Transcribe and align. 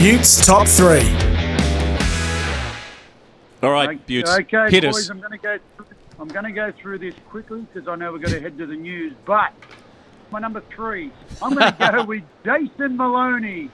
Buetts 0.00 0.46
top 0.46 0.66
three. 0.66 1.06
All 3.62 3.70
right, 3.70 4.00
Buetts, 4.06 4.30
Okay, 4.30 4.70
hit 4.70 4.84
boys, 4.84 4.96
us. 4.96 5.10
I'm 5.10 5.20
going 5.20 5.32
to 5.32 5.36
go. 5.36 5.58
I'm 6.18 6.28
going 6.28 6.46
to 6.46 6.52
go 6.52 6.72
through 6.72 7.00
this 7.00 7.14
quickly 7.28 7.66
because 7.70 7.86
I 7.86 7.96
know 7.96 8.10
we're 8.10 8.20
going 8.20 8.32
to 8.32 8.40
head 8.40 8.56
to 8.56 8.64
the 8.64 8.76
news. 8.76 9.12
But 9.26 9.52
my 10.30 10.38
number 10.38 10.62
three, 10.74 11.12
I'm 11.42 11.54
going 11.54 11.70
to 11.74 11.92
go 11.92 12.04
with 12.06 12.22
Jason 12.42 12.96
Moloney. 12.96 13.68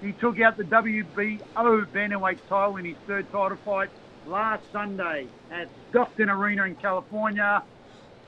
He 0.00 0.12
took 0.12 0.40
out 0.40 0.56
the 0.56 0.64
WBO 0.64 1.42
bantamweight 1.58 2.38
title 2.48 2.78
in 2.78 2.86
his 2.86 2.96
third 3.06 3.30
title 3.30 3.58
fight 3.62 3.90
last 4.26 4.62
Sunday 4.72 5.26
at 5.50 5.68
Stockton 5.90 6.30
Arena 6.30 6.64
in 6.64 6.74
California. 6.76 7.62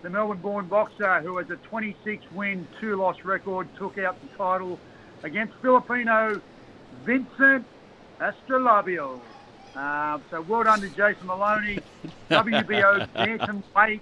The 0.03 0.11
Melbourne-born 0.11 0.67
boxer, 0.67 1.23
who 1.23 1.39
has 1.39 1.49
a 1.49 1.57
26-win, 1.57 2.69
two-loss 2.79 3.25
record, 3.25 3.69
took 3.79 3.97
out 3.97 4.21
the 4.21 4.37
title 4.37 4.79
against 5.23 5.55
Filipino 5.63 6.43
Vincent 7.05 7.65
Astrolabio. 8.21 9.21
Uh, 9.75 10.19
so 10.31 10.43
well 10.43 10.65
done 10.65 10.81
to 10.83 10.89
Jason 10.91 11.27
Moloney, 11.27 11.79
WBO 12.31 13.09
bantamweight 13.15 14.01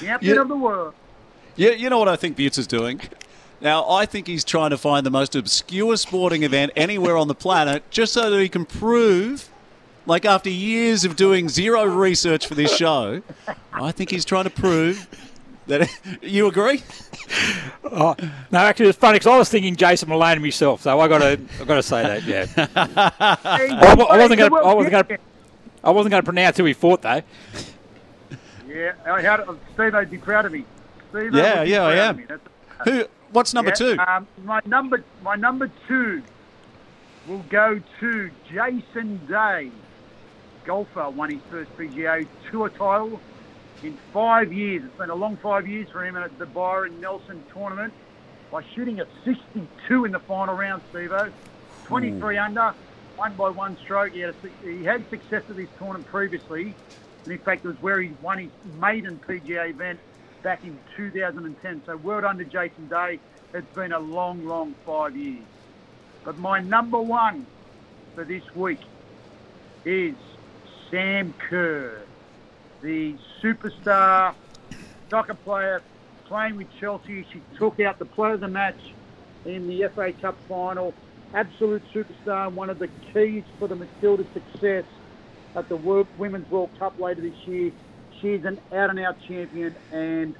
champion 0.00 0.34
Yeah. 0.36 0.42
of 0.42 0.48
the 0.48 0.56
world. 0.56 0.94
Yeah, 1.54 1.70
you 1.70 1.88
know 1.88 1.98
what 1.98 2.08
I 2.08 2.16
think 2.16 2.36
Buetts 2.36 2.58
is 2.58 2.66
doing? 2.66 3.00
Now, 3.60 3.88
I 3.88 4.04
think 4.04 4.26
he's 4.26 4.44
trying 4.44 4.70
to 4.70 4.76
find 4.78 5.06
the 5.06 5.10
most 5.10 5.34
obscure 5.34 5.96
sporting 5.96 6.42
event 6.42 6.72
anywhere 6.76 7.16
on 7.16 7.28
the 7.28 7.34
planet 7.34 7.88
just 7.90 8.12
so 8.12 8.28
that 8.28 8.40
he 8.40 8.48
can 8.50 8.66
prove, 8.66 9.48
like 10.04 10.24
after 10.26 10.50
years 10.50 11.04
of 11.06 11.16
doing 11.16 11.48
zero 11.48 11.84
research 11.84 12.46
for 12.46 12.54
this 12.54 12.76
show, 12.76 13.22
I 13.72 13.92
think 13.92 14.10
he's 14.10 14.26
trying 14.26 14.44
to 14.44 14.50
prove 14.50 15.08
that. 15.68 15.90
You 16.22 16.46
agree? 16.48 16.82
Oh, 17.88 18.14
no, 18.50 18.58
actually, 18.58 18.88
it's 18.88 18.98
funny 18.98 19.14
because 19.16 19.26
I 19.32 19.38
was 19.38 19.48
thinking 19.48 19.74
Jason 19.76 20.08
Moloney 20.08 20.40
myself, 20.40 20.82
so 20.82 20.98
I 20.98 21.06
got 21.08 21.18
to, 21.18 21.40
I 21.60 21.64
got 21.64 21.74
to 21.76 21.82
say 21.82 22.02
that. 22.02 22.22
Yeah, 22.24 22.46
I, 22.76 23.68
I 23.72 23.94
wasn't 24.18 24.38
going, 24.38 24.50
to, 24.50 24.56
I 24.56 24.74
wasn't 24.74 24.90
going, 24.92 25.04
to, 25.06 25.18
I 25.84 25.90
wasn't 25.90 26.10
going 26.10 26.22
to 26.22 26.24
pronounce 26.24 26.56
who 26.56 26.64
he 26.64 26.72
fought 26.72 27.02
though. 27.02 27.22
Yeah, 28.68 28.92
I 29.06 29.20
had 29.22 29.40
Steve 29.74 29.92
would 29.94 30.10
be 30.10 30.18
proud 30.18 30.46
of 30.46 30.52
me. 30.52 30.64
Steve 31.10 31.32
Yeah, 31.34 31.58
would 31.60 31.64
be 31.64 31.70
yeah, 31.70 31.84
I 31.86 31.92
proud 31.94 31.98
am. 31.98 32.10
of 32.10 32.16
me. 32.16 32.24
That's- 32.26 32.48
Who? 32.84 33.04
What's 33.32 33.54
number 33.54 33.70
Yeah, 33.70 33.74
two? 33.74 33.98
Um, 34.00 34.26
my 34.44 34.60
number, 34.66 35.04
my 35.22 35.36
number 35.36 35.70
two 35.88 36.22
will 37.28 37.44
go 37.48 37.80
to 38.00 38.30
Jason 38.52 39.20
Day. 39.26 39.70
Golfer 40.64 41.08
won 41.10 41.30
his 41.30 41.40
first 41.50 41.76
PGA 41.76 42.26
Tour 42.50 42.68
title 42.70 43.20
in 43.82 43.96
five 44.12 44.52
years. 44.52 44.84
It's 44.84 44.96
been 44.96 45.10
a 45.10 45.14
long 45.14 45.36
five 45.36 45.66
years 45.66 45.88
for 45.90 46.04
him 46.04 46.16
at 46.16 46.38
the 46.38 46.46
Byron 46.46 47.00
Nelson 47.00 47.42
tournament 47.52 47.92
by 48.50 48.62
shooting 48.74 49.00
a 49.00 49.06
62 49.24 50.04
in 50.04 50.12
the 50.12 50.18
final 50.18 50.54
round. 50.54 50.82
Stevo, 50.92 51.30
23 51.84 52.36
hmm. 52.36 52.42
under, 52.42 52.74
one 53.16 53.34
by 53.34 53.50
one 53.50 53.76
stroke. 53.78 54.12
He 54.12 54.20
had, 54.20 54.34
a, 54.34 54.66
he 54.66 54.84
had 54.84 55.08
success 55.10 55.42
at 55.48 55.56
this 55.56 55.68
tournament 55.78 56.06
previously, 56.06 56.74
and 57.24 57.32
in 57.32 57.38
fact, 57.38 57.64
it 57.64 57.68
was 57.68 57.82
where 57.82 58.00
he 58.00 58.12
won 58.22 58.38
his 58.38 58.50
maiden 58.80 59.20
PGA 59.26 59.70
event 59.70 59.98
back 60.42 60.64
in 60.64 60.78
2010. 60.96 61.82
So 61.86 61.96
well 61.96 62.20
done 62.20 62.38
to 62.38 62.44
Jason 62.44 62.88
Day. 62.88 63.18
It's 63.52 63.74
been 63.74 63.92
a 63.92 63.98
long, 63.98 64.46
long 64.46 64.74
five 64.84 65.16
years. 65.16 65.44
But 66.24 66.38
my 66.38 66.60
number 66.60 67.00
one 67.00 67.46
for 68.14 68.24
this 68.24 68.42
week 68.54 68.80
is 69.84 70.14
Sam 70.90 71.34
Kerr, 71.38 72.02
the 72.86 73.16
superstar 73.42 74.32
soccer 75.10 75.34
player 75.34 75.82
playing 76.26 76.56
with 76.56 76.68
Chelsea. 76.78 77.26
She 77.32 77.42
took 77.58 77.80
out 77.80 77.98
the 77.98 78.04
player 78.04 78.34
of 78.34 78.40
the 78.40 78.48
match 78.48 78.78
in 79.44 79.66
the 79.66 79.88
FA 79.94 80.12
Cup 80.12 80.36
final. 80.48 80.94
Absolute 81.34 81.82
superstar, 81.92 82.52
one 82.52 82.70
of 82.70 82.78
the 82.78 82.88
keys 83.12 83.42
for 83.58 83.66
the 83.66 83.74
Matilda's 83.74 84.26
success 84.32 84.84
at 85.56 85.68
the 85.68 85.76
Women's 85.76 86.48
World 86.48 86.70
Cup 86.78 86.98
later 87.00 87.22
this 87.22 87.36
year. 87.46 87.72
She's 88.20 88.44
an 88.44 88.60
out-and-out 88.72 89.16
champion, 89.26 89.74
and 89.92 90.36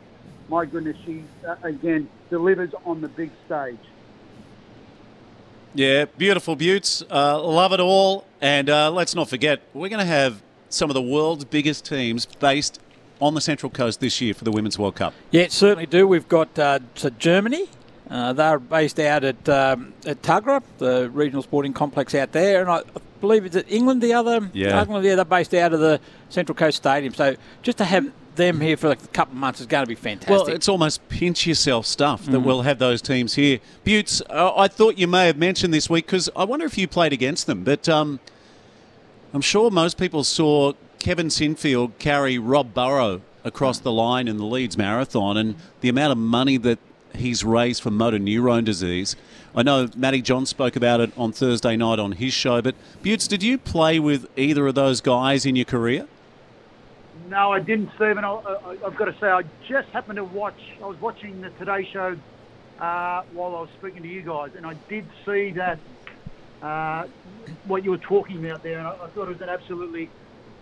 my 0.48 0.66
goodness, 0.66 0.96
she 1.04 1.24
uh, 1.46 1.56
again 1.64 2.08
delivers 2.30 2.70
on 2.84 3.00
the 3.00 3.08
big 3.08 3.32
stage. 3.44 3.76
Yeah, 5.74 6.04
beautiful 6.16 6.54
Buetts. 6.54 7.02
Uh, 7.10 7.42
love 7.42 7.72
it 7.72 7.80
all. 7.80 8.24
And 8.40 8.70
uh, 8.70 8.92
let's 8.92 9.14
not 9.14 9.28
forget, 9.28 9.62
we're 9.74 9.88
going 9.88 10.00
to 10.00 10.06
have 10.06 10.40
some 10.68 10.90
of 10.90 10.94
the 10.94 11.02
world's 11.02 11.44
biggest 11.44 11.84
teams 11.84 12.26
based 12.26 12.80
on 13.20 13.34
the 13.34 13.40
Central 13.40 13.70
Coast 13.70 14.00
this 14.00 14.20
year 14.20 14.34
for 14.34 14.44
the 14.44 14.50
Women's 14.50 14.78
World 14.78 14.96
Cup. 14.96 15.14
Yeah, 15.30 15.46
certainly 15.48 15.86
do. 15.86 16.06
We've 16.06 16.28
got 16.28 16.58
uh, 16.58 16.80
so 16.94 17.10
Germany. 17.10 17.66
Uh, 18.10 18.32
they're 18.32 18.58
based 18.58 19.00
out 19.00 19.24
at 19.24 19.48
um, 19.48 19.92
at 20.06 20.22
Tuggerah, 20.22 20.62
the 20.78 21.10
regional 21.10 21.42
sporting 21.42 21.72
complex 21.72 22.14
out 22.14 22.32
there, 22.32 22.60
and 22.60 22.70
I 22.70 22.82
believe 23.20 23.44
it's 23.44 23.56
at 23.56 23.70
England. 23.70 24.00
The 24.02 24.12
other, 24.12 24.48
Yeah. 24.52 24.80
England, 24.80 25.04
yeah, 25.04 25.16
they're 25.16 25.24
based 25.24 25.54
out 25.54 25.72
of 25.72 25.80
the 25.80 25.98
Central 26.28 26.54
Coast 26.54 26.76
Stadium. 26.76 27.14
So 27.14 27.34
just 27.62 27.78
to 27.78 27.84
have 27.84 28.12
them 28.36 28.60
here 28.60 28.76
for 28.76 28.88
like 28.90 29.02
a 29.02 29.08
couple 29.08 29.32
of 29.32 29.38
months 29.38 29.60
is 29.60 29.66
going 29.66 29.82
to 29.82 29.88
be 29.88 29.94
fantastic. 29.94 30.30
Well, 30.30 30.46
it's 30.48 30.68
almost 30.68 31.08
pinch 31.08 31.46
yourself 31.46 31.86
stuff 31.86 32.26
that 32.26 32.40
we'll 32.40 32.62
have 32.62 32.78
those 32.78 33.00
teams 33.00 33.34
here. 33.34 33.58
Buetts, 33.82 34.20
uh, 34.28 34.52
I 34.54 34.68
thought 34.68 34.98
you 34.98 35.08
may 35.08 35.26
have 35.26 35.38
mentioned 35.38 35.72
this 35.72 35.88
week 35.90 36.04
because 36.06 36.28
I 36.36 36.44
wonder 36.44 36.66
if 36.66 36.76
you 36.76 36.86
played 36.86 37.14
against 37.14 37.46
them, 37.46 37.64
but 37.64 37.88
um, 37.88 38.20
I'm 39.36 39.42
sure 39.42 39.70
most 39.70 39.98
people 39.98 40.24
saw 40.24 40.72
Kevin 40.98 41.26
Sinfield 41.26 41.98
carry 41.98 42.38
Rob 42.38 42.72
Burrow 42.72 43.20
across 43.44 43.78
the 43.78 43.92
line 43.92 44.28
in 44.28 44.38
the 44.38 44.46
Leeds 44.46 44.78
Marathon 44.78 45.36
and 45.36 45.56
the 45.82 45.90
amount 45.90 46.12
of 46.12 46.16
money 46.16 46.56
that 46.56 46.78
he's 47.14 47.44
raised 47.44 47.82
for 47.82 47.90
motor 47.90 48.18
neurone 48.18 48.64
disease. 48.64 49.14
I 49.54 49.62
know 49.62 49.90
Matty 49.94 50.22
John 50.22 50.46
spoke 50.46 50.74
about 50.74 51.00
it 51.00 51.12
on 51.18 51.32
Thursday 51.32 51.76
night 51.76 51.98
on 51.98 52.12
his 52.12 52.32
show, 52.32 52.62
but 52.62 52.76
Buetts, 53.02 53.28
did 53.28 53.42
you 53.42 53.58
play 53.58 53.98
with 53.98 54.26
either 54.38 54.66
of 54.68 54.74
those 54.74 55.02
guys 55.02 55.44
in 55.44 55.54
your 55.54 55.66
career? 55.66 56.08
No, 57.28 57.52
I 57.52 57.60
didn't, 57.60 57.90
Stephen. 57.96 58.24
I, 58.24 58.40
I've 58.86 58.96
got 58.96 59.04
to 59.04 59.16
say, 59.20 59.26
I 59.26 59.42
just 59.68 59.90
happened 59.90 60.16
to 60.16 60.24
watch. 60.24 60.58
I 60.82 60.86
was 60.86 60.98
watching 60.98 61.42
the 61.42 61.50
Today 61.50 61.86
Show 61.92 62.16
uh, 62.80 63.22
while 63.34 63.54
I 63.54 63.60
was 63.60 63.68
speaking 63.78 64.00
to 64.02 64.08
you 64.08 64.22
guys, 64.22 64.52
and 64.56 64.64
I 64.64 64.72
did 64.88 65.04
see 65.26 65.50
that 65.50 65.78
uh, 66.62 67.06
what 67.66 67.84
you 67.84 67.90
were 67.90 67.98
talking 67.98 68.44
about 68.44 68.62
there, 68.62 68.78
and 68.78 68.86
I, 68.86 68.92
I 68.92 69.08
thought 69.08 69.28
it 69.28 69.38
was 69.38 69.40
an 69.40 69.48
absolutely 69.48 70.10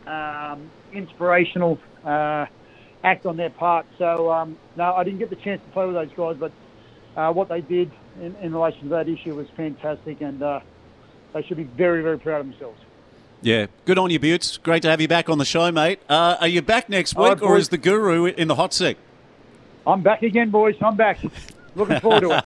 um, 0.06 0.70
inspirational 0.92 1.78
uh, 2.04 2.46
act 3.02 3.26
on 3.26 3.36
their 3.36 3.50
part. 3.50 3.86
So, 3.98 4.32
um, 4.32 4.56
no, 4.76 4.94
I 4.94 5.04
didn't 5.04 5.18
get 5.18 5.30
the 5.30 5.36
chance 5.36 5.60
to 5.62 5.70
play 5.72 5.86
with 5.86 5.94
those 5.94 6.12
guys, 6.16 6.36
but 6.38 6.52
uh, 7.16 7.32
what 7.32 7.48
they 7.48 7.60
did 7.60 7.90
in, 8.20 8.34
in 8.36 8.52
relation 8.52 8.82
to 8.84 8.88
that 8.90 9.08
issue 9.08 9.34
was 9.34 9.48
fantastic, 9.56 10.20
and 10.20 10.42
uh, 10.42 10.60
they 11.32 11.42
should 11.42 11.56
be 11.56 11.64
very, 11.64 12.02
very 12.02 12.18
proud 12.18 12.40
of 12.40 12.48
themselves. 12.48 12.80
Yeah, 13.42 13.66
good 13.84 13.98
on 13.98 14.10
you, 14.10 14.18
Buetts. 14.18 14.56
Great 14.56 14.82
to 14.82 14.90
have 14.90 15.02
you 15.02 15.08
back 15.08 15.28
on 15.28 15.36
the 15.36 15.44
show, 15.44 15.70
mate. 15.70 16.00
Uh, 16.08 16.36
are 16.40 16.48
you 16.48 16.62
back 16.62 16.88
next 16.88 17.14
week, 17.14 17.28
right, 17.28 17.42
or 17.42 17.58
is 17.58 17.68
the 17.68 17.76
guru 17.76 18.24
in 18.24 18.48
the 18.48 18.54
hot 18.54 18.72
seat? 18.72 18.96
I'm 19.86 20.00
back 20.00 20.22
again, 20.22 20.48
boys. 20.48 20.76
I'm 20.80 20.96
back. 20.96 21.18
Looking 21.76 22.00
forward 22.00 22.20
to 22.20 22.30
it. 22.30 22.32